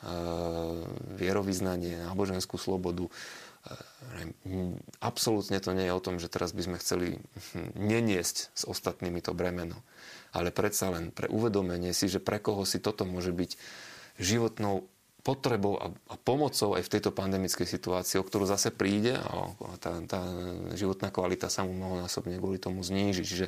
vierovýznanie, 1.23 2.03
náboženskú 2.03 2.59
slobodu. 2.59 3.07
Absolútne 4.99 5.63
to 5.63 5.71
nie 5.71 5.87
je 5.87 5.95
o 5.95 6.03
tom, 6.03 6.19
že 6.19 6.27
teraz 6.27 6.51
by 6.51 6.61
sme 6.67 6.77
chceli 6.83 7.07
neniesť 7.79 8.35
s 8.51 8.63
ostatnými 8.67 9.23
to 9.23 9.31
bremeno. 9.31 9.79
Ale 10.35 10.51
predsa 10.51 10.91
len 10.91 11.15
pre 11.15 11.31
uvedomenie 11.31 11.95
si, 11.95 12.11
že 12.11 12.19
pre 12.19 12.43
koho 12.43 12.67
si 12.67 12.83
toto 12.83 13.07
môže 13.07 13.31
byť 13.31 13.55
životnou 14.19 14.85
potrebou 15.23 15.79
a, 15.79 15.87
pomocou 16.19 16.75
aj 16.75 16.83
v 16.83 16.91
tejto 16.99 17.15
pandemickej 17.15 17.63
situácii, 17.63 18.19
o 18.19 18.27
ktorú 18.27 18.43
zase 18.43 18.75
príde 18.75 19.15
a 19.15 19.55
tá, 19.79 19.95
tá 20.03 20.19
životná 20.75 21.15
kvalita 21.15 21.47
sa 21.47 21.63
mu 21.63 21.71
mnohonásobne 21.71 22.35
kvôli 22.43 22.59
tomu 22.59 22.83
zníži. 22.83 23.23
Čiže 23.23 23.45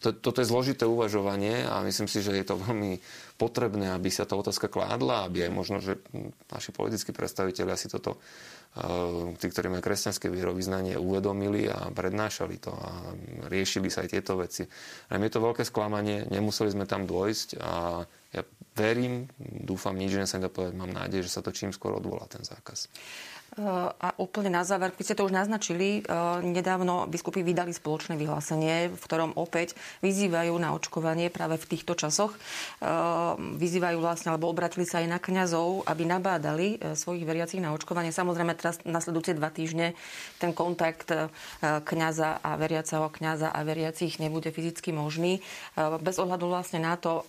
to, 0.00 0.16
toto 0.16 0.40
je 0.40 0.48
zložité 0.48 0.88
uvažovanie 0.88 1.68
a 1.68 1.84
myslím 1.84 2.08
si, 2.08 2.24
že 2.24 2.32
je 2.32 2.48
to 2.48 2.56
veľmi 2.56 3.04
potrebné, 3.36 3.92
aby 3.92 4.08
sa 4.08 4.24
tá 4.24 4.40
otázka 4.40 4.72
kládla, 4.72 5.28
aby 5.28 5.46
aj 5.46 5.52
možno, 5.52 5.84
že 5.84 6.00
naši 6.48 6.72
politickí 6.72 7.12
predstaviteľi 7.12 7.76
si 7.76 7.92
toto 7.92 8.16
eh, 8.16 9.36
tí, 9.36 9.52
ktorí 9.52 9.68
majú 9.68 9.84
kresťanské 9.84 10.32
vierovýznanie, 10.32 10.96
uvedomili 10.96 11.68
a 11.68 11.92
prednášali 11.92 12.56
to 12.56 12.72
a 12.72 13.12
riešili 13.52 13.92
sa 13.92 14.00
aj 14.00 14.16
tieto 14.16 14.40
veci. 14.40 14.64
A 15.12 15.20
je 15.20 15.28
to 15.28 15.44
veľké 15.44 15.60
sklamanie, 15.68 16.24
nemuseli 16.32 16.72
sme 16.72 16.88
tam 16.88 17.04
dôjsť 17.04 17.60
a 17.60 18.08
ja 18.32 18.42
verím, 18.78 19.26
dúfam, 19.42 19.98
nič 19.98 20.14
že 20.14 20.30
sa 20.30 20.38
mám 20.70 20.94
nádej, 20.94 21.26
že 21.26 21.34
sa 21.34 21.42
to 21.42 21.50
čím 21.50 21.74
skôr 21.74 21.98
odvolá 21.98 22.30
ten 22.30 22.46
zákaz. 22.46 22.86
A 23.56 24.12
úplne 24.20 24.52
na 24.52 24.62
záver, 24.62 24.92
keď 24.92 25.04
ste 25.08 25.16
to 25.18 25.26
už 25.26 25.34
naznačili, 25.34 26.04
nedávno 26.44 27.08
biskupy 27.08 27.40
vydali 27.40 27.72
spoločné 27.72 28.20
vyhlásenie, 28.20 28.92
v 28.92 29.02
ktorom 29.02 29.34
opäť 29.34 29.72
vyzývajú 30.04 30.52
na 30.60 30.76
očkovanie 30.76 31.32
práve 31.32 31.56
v 31.56 31.66
týchto 31.66 31.96
časoch. 31.96 32.36
Vyzývajú 33.38 33.98
vlastne, 33.98 34.30
alebo 34.30 34.52
obratili 34.52 34.84
sa 34.84 35.00
aj 35.02 35.08
na 35.10 35.18
kňazov, 35.18 35.88
aby 35.88 36.02
nabádali 36.06 36.78
svojich 36.94 37.24
veriacich 37.24 37.58
na 37.58 37.74
očkovanie. 37.74 38.14
Samozrejme, 38.14 38.54
teraz 38.54 38.78
nasledujúce 38.84 39.34
dva 39.34 39.50
týždne 39.50 39.98
ten 40.38 40.54
kontakt 40.54 41.10
kňaza 41.64 42.38
a 42.44 42.50
veriaceho 42.60 43.10
kňaza 43.10 43.48
a 43.50 43.58
veriacich 43.66 44.22
nebude 44.22 44.52
fyzicky 44.54 44.94
možný. 44.94 45.42
Bez 46.04 46.20
ohľadu 46.20 46.46
vlastne 46.46 46.84
na 46.84 46.94
to, 46.94 47.26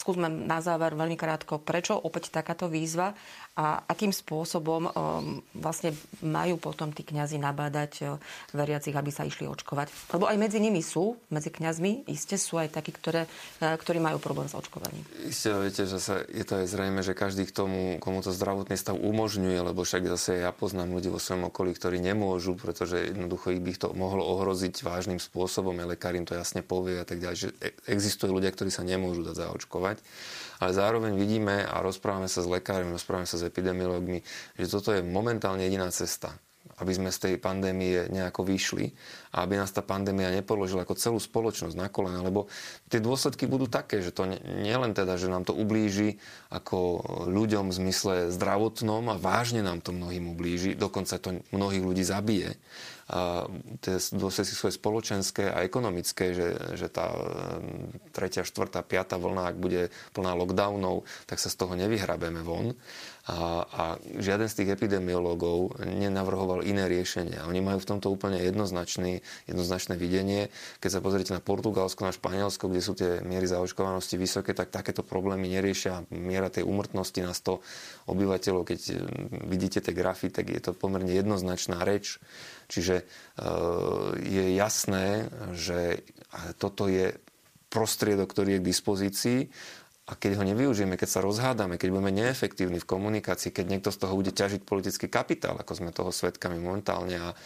skúsme 0.00 0.32
na 0.32 0.64
záver 0.64 0.96
veľmi 0.96 1.18
krátko, 1.18 1.60
prečo 1.60 1.98
opäť 1.98 2.32
takáto 2.32 2.72
výzva 2.72 3.12
a 3.54 3.86
akým 3.86 4.10
spôsobom 4.10 4.90
um, 4.90 5.38
vlastne 5.54 5.94
majú 6.26 6.58
potom 6.58 6.90
tí 6.90 7.06
kňazi 7.06 7.38
nabádať 7.38 7.92
uh, 8.02 8.18
veriacich, 8.50 8.90
aby 8.90 9.14
sa 9.14 9.22
išli 9.22 9.46
očkovať. 9.46 10.10
Lebo 10.10 10.26
aj 10.26 10.36
medzi 10.42 10.58
nimi 10.58 10.82
sú, 10.82 11.14
medzi 11.30 11.54
kňazmi, 11.54 12.10
iste 12.10 12.34
sú 12.34 12.58
aj 12.58 12.74
takí, 12.74 12.90
ktoré, 12.90 13.30
uh, 13.62 13.78
ktorí 13.78 14.02
majú 14.02 14.18
problém 14.18 14.50
s 14.50 14.58
očkovaním. 14.58 15.06
Isté, 15.22 15.54
viete, 15.54 15.86
že 15.86 16.02
sa, 16.02 16.26
je 16.26 16.42
to 16.42 16.62
aj 16.62 16.66
zrejme, 16.66 16.98
že 17.06 17.14
každý 17.14 17.46
k 17.46 17.54
tomu, 17.54 18.02
komu 18.02 18.26
to 18.26 18.34
zdravotný 18.34 18.74
stav 18.74 18.98
umožňuje, 18.98 19.70
lebo 19.70 19.86
však 19.86 20.02
zase 20.18 20.42
ja 20.42 20.50
poznám 20.50 20.90
ľudí 20.90 21.14
vo 21.14 21.22
svojom 21.22 21.46
okolí, 21.54 21.78
ktorí 21.78 22.02
nemôžu, 22.02 22.58
pretože 22.58 23.14
jednoducho 23.14 23.54
ich 23.54 23.62
by 23.62 23.70
to 23.78 23.88
mohlo 23.94 24.26
ohroziť 24.34 24.82
vážnym 24.82 25.22
spôsobom, 25.22 25.78
aj 25.78 25.94
lekár 25.94 26.18
im 26.18 26.26
to 26.26 26.34
jasne 26.34 26.66
povie 26.66 26.98
a 26.98 27.06
tak 27.06 27.22
ďalej, 27.22 27.36
že 27.38 27.48
e, 27.62 27.70
existujú 27.86 28.34
ľudia, 28.34 28.50
ktorí 28.50 28.74
sa 28.74 28.82
nemôžu 28.82 29.22
dať 29.22 29.46
zaočkovať 29.46 30.02
ale 30.64 30.70
zároveň 30.72 31.12
vidíme 31.18 31.66
a 31.66 31.84
rozprávame 31.84 32.24
sa 32.24 32.40
s 32.40 32.48
lekármi, 32.48 32.94
rozprávame 32.94 33.28
sa 33.28 33.36
s 33.36 33.43
epidemiológmi, 33.48 34.24
že 34.56 34.66
toto 34.66 34.92
je 34.92 35.04
momentálne 35.04 35.64
jediná 35.64 35.88
cesta 35.92 36.34
aby 36.80 36.92
sme 36.96 37.10
z 37.14 37.18
tej 37.30 37.34
pandémie 37.38 38.10
nejako 38.10 38.42
vyšli 38.42 38.90
a 39.36 39.46
aby 39.46 39.60
nás 39.60 39.70
tá 39.70 39.84
pandémia 39.84 40.34
nepoložila 40.34 40.82
ako 40.82 40.98
celú 40.98 41.18
spoločnosť 41.22 41.76
na 41.78 41.86
kolena, 41.86 42.24
lebo 42.24 42.50
tie 42.90 42.98
dôsledky 42.98 43.46
budú 43.46 43.70
také, 43.70 44.02
že 44.02 44.10
to 44.10 44.26
nielen 44.42 44.96
teda, 44.96 45.14
že 45.14 45.30
nám 45.30 45.46
to 45.46 45.54
ublíži 45.54 46.18
ako 46.50 47.04
ľuďom 47.30 47.70
v 47.70 47.76
zmysle 47.78 48.14
zdravotnom 48.34 49.06
a 49.12 49.20
vážne 49.20 49.62
nám 49.62 49.84
to 49.84 49.94
mnohým 49.94 50.34
ublíži, 50.34 50.74
dokonca 50.74 51.20
to 51.22 51.38
mnohých 51.54 51.84
ľudí 51.84 52.02
zabije, 52.02 52.58
tie 53.84 53.96
dôsledky 54.16 54.56
svoje 54.56 54.80
spoločenské 54.80 55.52
a 55.52 55.60
ekonomické, 55.60 56.32
že, 56.32 56.56
že 56.72 56.88
tá 56.88 57.12
tretia, 58.16 58.48
štvrtá, 58.48 58.80
piata 58.80 59.20
vlna, 59.20 59.52
ak 59.52 59.56
bude 59.60 59.92
plná 60.16 60.32
lockdownov, 60.32 61.04
tak 61.28 61.36
sa 61.36 61.52
z 61.52 61.56
toho 61.60 61.76
nevyhrabeme 61.76 62.40
von. 62.40 62.72
A, 63.24 63.64
a 63.64 63.84
žiaden 64.20 64.52
z 64.52 64.60
tých 64.60 64.76
epidemiológov 64.76 65.80
nenavrhoval 65.80 66.60
iné 66.60 66.84
riešenie. 66.84 67.40
Oni 67.48 67.64
majú 67.64 67.80
v 67.80 67.88
tomto 67.96 68.12
úplne 68.12 68.36
jednoznačný, 68.36 69.24
jednoznačné 69.48 69.96
videnie. 69.96 70.52
Keď 70.84 70.90
sa 70.92 71.00
pozriete 71.00 71.32
na 71.32 71.40
Portugalsko, 71.40 72.04
na 72.04 72.12
Španielsko, 72.12 72.68
kde 72.68 72.84
sú 72.84 72.92
tie 72.92 73.24
miery 73.24 73.48
zaočkovanosti 73.48 74.20
vysoké, 74.20 74.52
tak 74.52 74.68
takéto 74.68 75.00
problémy 75.00 75.48
neriešia. 75.48 76.04
Miera 76.12 76.52
tej 76.52 76.68
umrtnosti 76.68 77.16
na 77.24 77.32
100 77.32 78.12
obyvateľov, 78.12 78.68
keď 78.68 78.80
vidíte 79.48 79.80
tie 79.80 79.96
grafy, 79.96 80.28
tak 80.28 80.52
je 80.52 80.60
to 80.60 80.76
pomerne 80.76 81.08
jednoznačná 81.08 81.80
reč. 81.80 82.20
Čiže 82.68 82.96
e, 83.00 83.04
je 84.20 84.44
jasné, 84.54 85.28
že 85.52 86.04
toto 86.58 86.90
je 86.90 87.14
prostriedok, 87.70 88.30
ktorý 88.30 88.58
je 88.58 88.60
k 88.62 88.68
dispozícii 88.70 89.40
a 90.04 90.12
keď 90.20 90.36
ho 90.36 90.44
nevyužijeme, 90.44 91.00
keď 91.00 91.08
sa 91.08 91.24
rozhádame, 91.24 91.80
keď 91.80 91.88
budeme 91.88 92.12
neefektívni 92.12 92.76
v 92.76 92.84
komunikácii, 92.84 93.48
keď 93.48 93.64
niekto 93.72 93.88
z 93.88 94.04
toho 94.04 94.12
bude 94.12 94.36
ťažiť 94.36 94.60
politický 94.60 95.08
kapitál, 95.08 95.56
ako 95.56 95.72
sme 95.72 95.96
toho 95.96 96.12
svetkami 96.12 96.60
momentálne 96.60 97.16
a 97.16 97.28
e, 97.32 97.36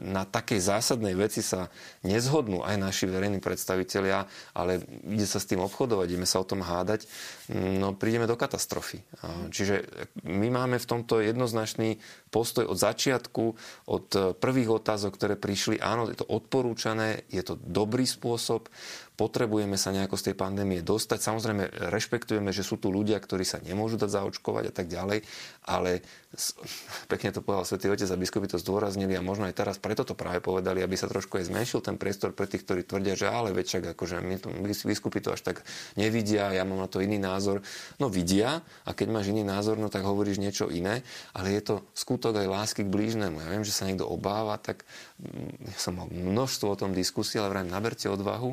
na 0.00 0.24
takej 0.24 0.64
zásadnej 0.64 1.12
veci 1.12 1.44
sa 1.44 1.68
nezhodnú 2.08 2.64
aj 2.64 2.72
naši 2.80 3.04
verejní 3.12 3.44
predstavitelia, 3.44 4.24
ale 4.56 4.80
ide 5.12 5.28
sa 5.28 5.36
s 5.36 5.44
tým 5.44 5.60
obchodovať, 5.60 6.08
ideme 6.08 6.24
sa 6.24 6.40
o 6.40 6.48
tom 6.48 6.64
hádať, 6.64 7.04
no 7.52 7.92
prídeme 7.92 8.24
do 8.24 8.40
katastrofy. 8.40 9.04
Čiže 9.52 9.84
my 10.24 10.48
máme 10.48 10.80
v 10.80 10.88
tomto 10.88 11.20
jednoznačný 11.20 12.00
postoj 12.32 12.64
od 12.64 12.80
začiatku, 12.80 13.44
od 13.92 14.06
prvých 14.40 14.72
otázok, 14.72 15.16
ktoré 15.20 15.34
prišli. 15.36 15.80
Áno, 15.80 16.08
je 16.08 16.16
to 16.16 16.28
odporúčané, 16.28 17.28
je 17.28 17.44
to 17.44 17.60
dobrý 17.60 18.08
spôsob 18.08 18.72
potrebujeme 19.18 19.74
sa 19.74 19.90
nejako 19.90 20.14
z 20.14 20.30
tej 20.30 20.36
pandémie 20.38 20.86
dostať. 20.86 21.18
Samozrejme, 21.18 21.90
rešpektujeme, 21.90 22.54
že 22.54 22.62
sú 22.62 22.78
tu 22.78 22.94
ľudia, 22.94 23.18
ktorí 23.18 23.42
sa 23.42 23.58
nemôžu 23.58 23.98
dať 23.98 24.14
zaočkovať 24.14 24.70
a 24.70 24.72
tak 24.72 24.86
ďalej, 24.86 25.26
ale 25.66 26.06
pekne 27.12 27.32
to 27.32 27.40
povedal 27.40 27.64
Svetý 27.64 27.88
Otec 27.88 28.04
a 28.12 28.20
biskupy 28.20 28.52
to 28.52 28.60
zdôraznili 28.60 29.16
a 29.16 29.24
možno 29.24 29.48
aj 29.48 29.56
teraz 29.56 29.76
preto 29.80 30.04
to 30.04 30.12
práve 30.12 30.44
povedali, 30.44 30.84
aby 30.84 30.92
sa 30.92 31.08
trošku 31.08 31.40
aj 31.40 31.48
zmenšil 31.48 31.80
ten 31.80 31.96
priestor 31.96 32.36
pre 32.36 32.44
tých, 32.44 32.68
ktorí 32.68 32.84
tvrdia, 32.84 33.16
že 33.16 33.32
ale 33.32 33.56
väčšak, 33.56 33.96
akože 33.96 34.20
my 34.20 34.36
to, 34.36 34.48
biskupy 34.84 35.24
to 35.24 35.32
až 35.32 35.40
tak 35.40 35.64
nevidia, 35.96 36.52
ja 36.52 36.68
mám 36.68 36.84
na 36.84 36.88
to 36.90 37.00
iný 37.00 37.16
názor. 37.16 37.64
No 37.96 38.12
vidia 38.12 38.60
a 38.84 38.90
keď 38.92 39.08
máš 39.08 39.32
iný 39.32 39.40
názor, 39.40 39.80
no 39.80 39.88
tak 39.88 40.04
hovoríš 40.04 40.36
niečo 40.36 40.68
iné, 40.68 41.00
ale 41.32 41.56
je 41.56 41.62
to 41.64 41.74
skutok 41.96 42.36
aj 42.36 42.46
lásky 42.46 42.84
k 42.84 42.92
blížnemu. 42.92 43.40
Ja 43.40 43.48
viem, 43.48 43.64
že 43.64 43.72
sa 43.72 43.88
niekto 43.88 44.04
obáva, 44.04 44.60
tak 44.60 44.84
mm, 45.24 45.72
ja 45.72 45.78
som 45.80 45.96
mal 45.96 46.12
množstvo 46.12 46.76
o 46.76 46.80
tom 46.80 46.92
diskusí, 46.92 47.40
ale 47.40 47.48
vrajím, 47.56 47.72
naberte 47.72 48.12
odvahu 48.12 48.52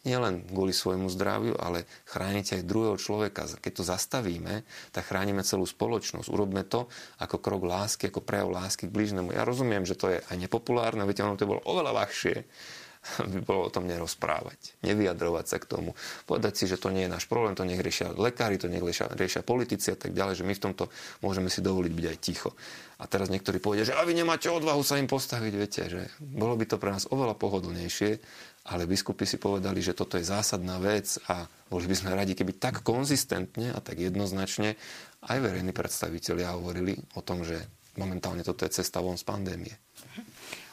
nielen 0.00 0.48
kvôli 0.48 0.72
svojmu 0.72 1.12
zdraviu, 1.12 1.54
ale 1.60 1.84
chránite 2.08 2.56
aj 2.56 2.64
druhého 2.64 2.96
človeka. 2.96 3.44
Keď 3.60 3.72
to 3.76 3.84
zastavíme, 3.84 4.64
tak 4.96 5.12
chránime 5.12 5.44
celú 5.44 5.68
spoločnosť. 5.68 6.32
Urobme 6.32 6.64
to 6.64 6.88
ako 7.20 7.36
krok 7.38 7.62
lásky, 7.68 8.08
ako 8.08 8.24
prejav 8.24 8.48
lásky 8.48 8.88
k 8.88 8.94
blížnemu. 8.96 9.36
Ja 9.36 9.44
rozumiem, 9.44 9.84
že 9.84 9.94
to 9.94 10.08
je 10.08 10.18
aj 10.24 10.36
nepopulárne, 10.40 11.04
viete, 11.04 11.20
ono 11.20 11.36
to 11.36 11.44
bolo 11.44 11.60
oveľa 11.68 11.92
ľahšie 12.04 12.48
by 13.32 13.40
bolo 13.40 13.66
o 13.68 13.72
tom 13.72 13.88
nerozprávať, 13.88 14.76
nevyjadrovať 14.84 15.46
sa 15.48 15.56
k 15.56 15.68
tomu, 15.68 15.96
povedať 16.28 16.52
si, 16.56 16.64
že 16.68 16.76
to 16.76 16.92
nie 16.92 17.08
je 17.08 17.12
náš 17.12 17.24
problém, 17.24 17.56
to 17.56 17.64
nech 17.64 17.80
riešia 17.80 18.12
lekári, 18.12 18.60
to 18.60 18.68
nech 18.68 18.84
riešia, 18.84 19.08
riešia 19.12 19.42
politici 19.42 19.92
a 19.92 19.98
tak 19.98 20.12
ďalej, 20.12 20.40
že 20.40 20.44
my 20.44 20.54
v 20.56 20.64
tomto 20.70 20.84
môžeme 21.24 21.48
si 21.48 21.64
dovoliť 21.64 21.92
byť 21.92 22.06
aj 22.06 22.18
ticho. 22.20 22.52
A 23.00 23.08
teraz 23.08 23.32
niektorí 23.32 23.64
povedia, 23.64 23.88
že 23.88 23.96
a 23.96 24.04
vy 24.04 24.12
nemáte 24.12 24.52
odvahu 24.52 24.84
sa 24.84 25.00
im 25.00 25.08
postaviť, 25.08 25.52
viete, 25.56 25.82
že 25.88 26.02
bolo 26.20 26.52
by 26.52 26.68
to 26.68 26.76
pre 26.76 26.92
nás 26.92 27.08
oveľa 27.08 27.32
pohodlnejšie, 27.40 28.10
ale 28.68 28.84
biskupy 28.84 29.24
si 29.24 29.40
povedali, 29.40 29.80
že 29.80 29.96
toto 29.96 30.20
je 30.20 30.28
zásadná 30.28 30.76
vec 30.76 31.16
a 31.32 31.48
boli 31.72 31.88
by 31.88 31.96
sme 31.96 32.12
radi, 32.12 32.36
keby 32.36 32.60
tak 32.60 32.84
konzistentne 32.84 33.72
a 33.72 33.80
tak 33.80 33.96
jednoznačne 33.96 34.76
aj 35.24 35.38
verejní 35.40 35.72
predstavitelia 35.72 36.52
hovorili 36.52 37.00
o 37.16 37.24
tom, 37.24 37.40
že 37.40 37.56
momentálne 37.96 38.44
toto 38.44 38.68
je 38.68 38.76
cesta 38.76 39.00
von 39.00 39.16
z 39.16 39.24
pandémie. 39.24 39.72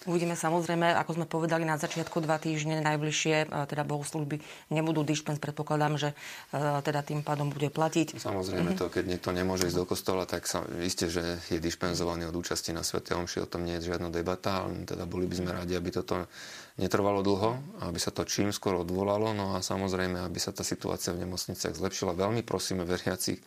Uvidíme 0.07 0.39
samozrejme, 0.39 0.95
ako 0.95 1.19
sme 1.19 1.25
povedali 1.27 1.67
na 1.67 1.75
začiatku 1.75 2.23
dva 2.23 2.39
týždne 2.39 2.79
najbližšie, 2.79 3.35
e, 3.43 3.67
teda 3.67 3.83
bohoslužby 3.83 4.39
nebudú 4.71 5.03
dišpens, 5.03 5.35
predpokladám, 5.43 5.99
že 5.99 6.09
e, 6.55 6.79
teda 6.79 7.03
tým 7.03 7.27
pádom 7.27 7.51
bude 7.51 7.67
platiť. 7.67 8.15
Samozrejme 8.15 8.79
to, 8.79 8.87
keď 8.87 9.03
niekto 9.03 9.35
nemôže 9.35 9.67
ísť 9.67 9.77
do 9.77 9.83
kostola, 9.83 10.23
tak 10.23 10.47
sa, 10.47 10.63
isté, 10.79 11.11
že 11.11 11.43
je 11.51 11.59
dišpenzovaný 11.59 12.31
od 12.31 12.35
účasti 12.39 12.71
na 12.71 12.87
Svete 12.87 13.19
Omši, 13.19 13.43
o 13.43 13.51
tom 13.51 13.67
nie 13.67 13.83
je 13.83 13.91
žiadna 13.91 14.07
debata, 14.07 14.63
ale 14.63 14.87
teda 14.87 15.03
boli 15.03 15.27
by 15.27 15.35
sme 15.35 15.51
radi, 15.51 15.75
aby 15.75 15.91
toto 15.91 16.31
netrvalo 16.79 17.19
dlho, 17.19 17.83
aby 17.83 17.99
sa 17.99 18.15
to 18.15 18.23
čím 18.23 18.55
skôr 18.55 18.79
odvolalo, 18.79 19.35
no 19.35 19.57
a 19.57 19.65
samozrejme, 19.65 20.23
aby 20.23 20.39
sa 20.39 20.55
tá 20.55 20.63
situácia 20.63 21.11
v 21.11 21.27
nemocniciach 21.27 21.75
zlepšila. 21.75 22.15
Veľmi 22.15 22.47
prosíme 22.47 22.87
veriacich, 22.87 23.43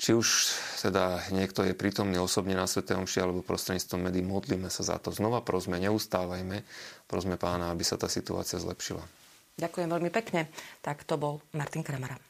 či 0.00 0.16
už 0.16 0.56
teda 0.80 1.20
niekto 1.28 1.60
je 1.60 1.76
prítomný 1.76 2.16
osobne 2.16 2.56
na 2.56 2.64
Sv. 2.64 2.88
Omši 2.88 3.20
alebo 3.20 3.44
prostredníctvom 3.44 4.08
médií, 4.08 4.24
modlíme 4.24 4.72
sa 4.72 4.80
za 4.80 4.96
to. 4.96 5.12
Znova 5.12 5.44
prosme, 5.44 5.76
neustávajme, 5.76 6.64
prosme 7.04 7.36
pána, 7.36 7.68
aby 7.68 7.84
sa 7.84 8.00
tá 8.00 8.08
situácia 8.08 8.56
zlepšila. 8.56 9.04
Ďakujem 9.60 9.88
veľmi 9.92 10.08
pekne. 10.08 10.48
Tak 10.80 11.04
to 11.04 11.20
bol 11.20 11.44
Martin 11.52 11.84
Kramara. 11.84 12.29